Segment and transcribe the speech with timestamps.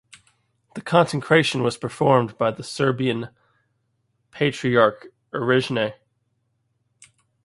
[0.73, 3.29] The consecration was performed by the Serbian
[4.31, 5.93] Patriarch Irinej.